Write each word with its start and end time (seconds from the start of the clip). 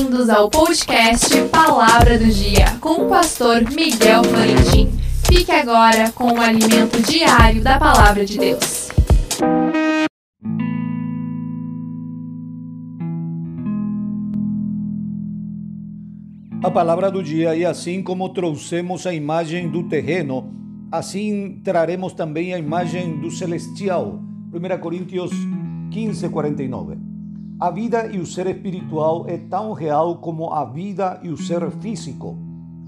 Bem-vindos 0.00 0.30
ao 0.30 0.48
podcast 0.48 1.28
Palavra 1.48 2.18
do 2.18 2.24
Dia 2.24 2.64
com 2.80 3.04
o 3.04 3.08
pastor 3.10 3.60
Miguel 3.70 4.24
Florentin. 4.24 4.90
Fique 5.26 5.52
agora 5.52 6.10
com 6.12 6.32
o 6.32 6.40
alimento 6.40 7.02
diário 7.02 7.62
da 7.62 7.78
Palavra 7.78 8.24
de 8.24 8.38
Deus. 8.38 8.88
A 16.62 16.70
palavra 16.70 17.10
do 17.10 17.22
dia, 17.22 17.54
e 17.54 17.66
assim 17.66 18.02
como 18.02 18.30
trouxemos 18.30 19.06
a 19.06 19.12
imagem 19.12 19.68
do 19.68 19.82
terreno, 19.82 20.50
assim 20.90 21.60
traremos 21.62 22.14
também 22.14 22.54
a 22.54 22.58
imagem 22.58 23.20
do 23.20 23.30
celestial. 23.30 24.18
1 24.50 24.80
Coríntios 24.80 25.30
15, 25.90 26.26
49. 26.30 27.09
A 27.60 27.70
vida 27.70 28.06
e 28.06 28.18
o 28.18 28.24
ser 28.24 28.46
espiritual 28.46 29.26
é 29.28 29.36
tão 29.36 29.74
real 29.74 30.16
como 30.16 30.50
a 30.50 30.64
vida 30.64 31.20
e 31.22 31.28
o 31.28 31.36
ser 31.36 31.70
físico. 31.72 32.34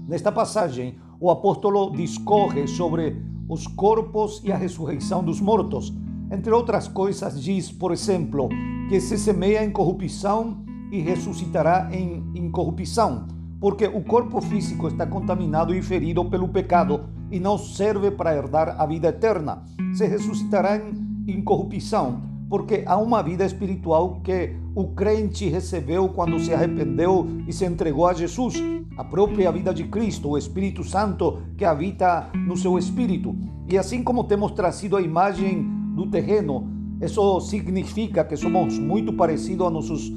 Nesta 0.07 0.31
passagem, 0.31 0.95
o 1.19 1.29
apóstolo 1.29 1.91
discorre 1.91 2.65
sobre 2.65 3.23
os 3.47 3.67
corpos 3.67 4.41
e 4.43 4.51
a 4.51 4.57
ressurreição 4.57 5.23
dos 5.23 5.39
mortos. 5.39 5.93
Entre 6.31 6.51
outras 6.51 6.87
coisas, 6.87 7.39
diz, 7.39 7.71
por 7.71 7.91
exemplo, 7.91 8.49
que 8.89 8.99
se 8.99 9.15
semeia 9.15 9.63
em 9.63 9.69
corrupção 9.69 10.65
e 10.91 10.99
ressuscitará 11.01 11.89
em 11.91 12.23
incorrupção, 12.33 13.27
porque 13.61 13.85
o 13.85 14.03
corpo 14.03 14.41
físico 14.41 14.87
está 14.87 15.05
contaminado 15.05 15.75
e 15.75 15.83
ferido 15.83 16.25
pelo 16.25 16.47
pecado 16.47 17.01
e 17.29 17.39
não 17.39 17.59
serve 17.59 18.09
para 18.09 18.35
herdar 18.35 18.81
a 18.81 18.87
vida 18.87 19.09
eterna. 19.09 19.63
Se 19.93 20.07
ressuscitará 20.07 20.77
em 20.77 20.93
incorrupção, 21.27 22.32
porque 22.53 22.83
há 22.85 22.95
uma 22.97 23.23
vida 23.23 23.43
espiritual 23.43 24.21
que 24.23 24.55
o 24.75 24.89
crente 24.89 25.49
recebeu 25.49 26.07
quando 26.09 26.39
se 26.39 26.53
arrependeu 26.53 27.27
e 27.47 27.51
se 27.51 27.65
entregou 27.65 28.05
a 28.05 28.13
Jesus, 28.13 28.61
a 28.95 29.03
própria 29.03 29.51
vida 29.51 29.73
de 29.73 29.85
Cristo, 29.85 30.29
o 30.29 30.37
Espírito 30.37 30.83
Santo 30.83 31.41
que 31.57 31.65
habita 31.65 32.29
no 32.35 32.55
seu 32.55 32.77
espírito. 32.77 33.35
E 33.67 33.75
assim 33.75 34.03
como 34.03 34.25
temos 34.25 34.51
trazido 34.51 34.95
a 34.95 35.01
imagem 35.01 35.67
do 35.95 36.05
terreno, 36.05 36.69
isso 37.01 37.41
significa 37.41 38.23
que 38.23 38.37
somos 38.37 38.77
muito 38.77 39.11
parecidos 39.13 39.65
a 39.65 39.71
nossos 39.71 40.13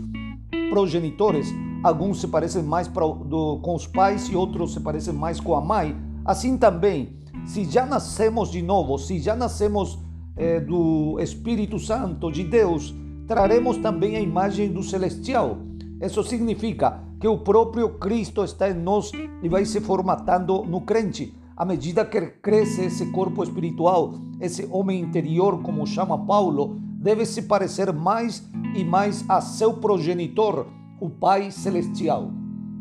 progenitores. 0.68 1.48
Alguns 1.82 2.20
se 2.20 2.28
parecem 2.28 2.62
mais 2.62 2.86
com 2.86 3.74
os 3.74 3.86
pais 3.86 4.28
e 4.28 4.36
outros 4.36 4.74
se 4.74 4.80
parecem 4.80 5.14
mais 5.14 5.40
com 5.40 5.54
a 5.54 5.60
mãe. 5.62 5.96
Assim 6.22 6.58
também, 6.58 7.16
se 7.46 7.64
já 7.64 7.86
nascemos 7.86 8.50
de 8.50 8.60
novo, 8.60 8.98
se 8.98 9.18
já 9.20 9.34
nascemos 9.34 10.04
é, 10.36 10.60
do 10.60 11.18
Espírito 11.20 11.78
Santo 11.78 12.30
de 12.30 12.44
Deus, 12.44 12.94
traremos 13.26 13.78
também 13.78 14.16
a 14.16 14.20
imagem 14.20 14.72
do 14.72 14.82
celestial. 14.82 15.58
Isso 16.00 16.22
significa 16.22 17.02
que 17.18 17.26
o 17.26 17.38
próprio 17.38 17.98
Cristo 17.98 18.44
está 18.44 18.70
em 18.70 18.74
nós 18.74 19.10
e 19.42 19.48
vai 19.48 19.64
se 19.64 19.80
formatando 19.80 20.62
no 20.64 20.82
crente. 20.82 21.34
À 21.56 21.64
medida 21.64 22.04
que 22.04 22.20
cresce 22.20 22.82
esse 22.82 23.06
corpo 23.06 23.42
espiritual, 23.42 24.12
esse 24.38 24.68
homem 24.70 25.00
interior, 25.00 25.62
como 25.62 25.86
chama 25.86 26.18
Paulo, 26.18 26.76
deve 26.98 27.24
se 27.24 27.42
parecer 27.42 27.92
mais 27.94 28.46
e 28.74 28.84
mais 28.84 29.24
a 29.28 29.40
seu 29.40 29.74
progenitor, 29.74 30.66
o 31.00 31.08
Pai 31.08 31.50
Celestial. 31.50 32.30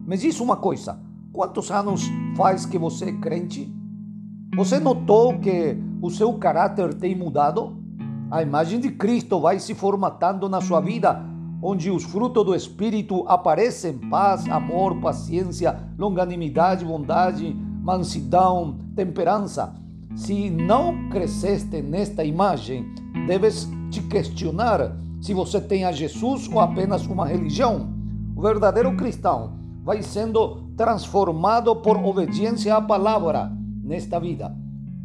Me 0.06 0.18
diz 0.18 0.42
uma 0.42 0.58
coisa: 0.58 1.00
quantos 1.32 1.72
anos 1.72 2.04
faz 2.36 2.66
que 2.66 2.78
você 2.78 3.06
é 3.06 3.14
crente? 3.14 3.74
Você 4.56 4.80
notou 4.80 5.38
que 5.38 5.78
o 6.02 6.10
seu 6.10 6.32
caráter 6.36 6.94
tem 6.94 7.14
mudado? 7.14 7.76
A 8.32 8.42
imagem 8.42 8.80
de 8.80 8.90
Cristo 8.90 9.38
vai 9.38 9.60
se 9.60 9.76
formatando 9.76 10.48
na 10.48 10.62
sua 10.62 10.80
vida, 10.80 11.22
onde 11.62 11.92
os 11.92 12.06
frutos 12.06 12.46
do 12.46 12.56
Espírito 12.56 13.26
aparecem: 13.28 13.98
paz, 14.10 14.48
amor, 14.48 15.02
paciência, 15.02 15.78
longanimidade, 15.98 16.86
bondade, 16.86 17.54
mansidão, 17.54 18.78
temperança. 18.96 19.74
Se 20.16 20.50
não 20.50 21.10
cresceste 21.10 21.82
nesta 21.82 22.24
imagem, 22.24 22.86
deves 23.28 23.70
te 23.92 24.02
questionar 24.04 24.96
se 25.20 25.34
você 25.34 25.60
tem 25.60 25.84
a 25.84 25.92
Jesus 25.92 26.48
ou 26.48 26.62
apenas 26.62 27.06
uma 27.08 27.28
religião. 27.28 27.90
O 28.34 28.42
verdadeiro 28.42 28.96
cristão 28.96 29.52
vai 29.84 30.02
sendo 30.02 30.62
transformado 30.78 31.76
por 31.76 31.98
obediência 31.98 32.74
à 32.74 32.82
palavra 32.82 33.65
nesta 33.86 34.20
vida. 34.20 34.52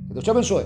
Que 0.08 0.14
Deus 0.14 0.24
te 0.24 0.30
abençoe. 0.30 0.64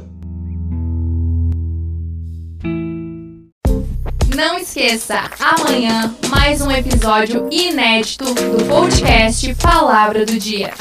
Não 4.35 4.59
esqueça, 4.59 5.31
amanhã 5.39 6.15
mais 6.29 6.61
um 6.61 6.71
episódio 6.71 7.49
inédito 7.53 8.25
do 8.25 8.65
podcast 8.69 9.55
Palavra 9.57 10.25
do 10.25 10.39
Dia. 10.39 10.73